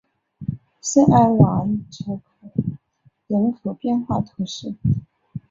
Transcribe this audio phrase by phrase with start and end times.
[0.81, 2.51] 圣埃瓦尔泽克
[3.27, 4.73] 人口变化图示